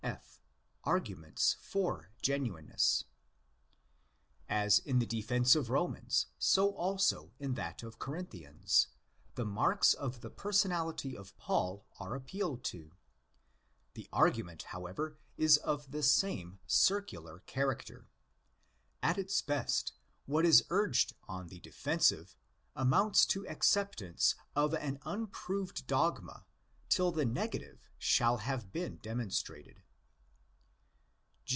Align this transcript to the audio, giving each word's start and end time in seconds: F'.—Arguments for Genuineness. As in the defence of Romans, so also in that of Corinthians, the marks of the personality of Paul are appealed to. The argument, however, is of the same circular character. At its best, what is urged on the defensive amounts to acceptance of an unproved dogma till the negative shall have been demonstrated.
F'.—Arguments 0.83 1.57
for 1.61 2.09
Genuineness. 2.23 3.03
As 4.49 4.79
in 4.79 4.97
the 4.97 5.05
defence 5.05 5.55
of 5.55 5.69
Romans, 5.69 6.25
so 6.39 6.71
also 6.73 7.31
in 7.39 7.53
that 7.53 7.83
of 7.83 7.99
Corinthians, 7.99 8.87
the 9.35 9.45
marks 9.45 9.93
of 9.93 10.21
the 10.21 10.31
personality 10.31 11.15
of 11.15 11.37
Paul 11.37 11.85
are 11.99 12.15
appealed 12.15 12.63
to. 12.65 12.93
The 13.93 14.09
argument, 14.11 14.63
however, 14.63 15.19
is 15.37 15.57
of 15.57 15.91
the 15.91 16.01
same 16.01 16.57
circular 16.65 17.41
character. 17.41 18.07
At 19.03 19.19
its 19.19 19.39
best, 19.43 19.93
what 20.25 20.45
is 20.47 20.65
urged 20.71 21.13
on 21.27 21.47
the 21.49 21.59
defensive 21.59 22.35
amounts 22.75 23.23
to 23.27 23.47
acceptance 23.47 24.33
of 24.55 24.73
an 24.73 24.97
unproved 25.05 25.85
dogma 25.85 26.47
till 26.89 27.11
the 27.11 27.23
negative 27.25 27.85
shall 27.99 28.37
have 28.37 28.73
been 28.73 28.97
demonstrated. 28.97 29.83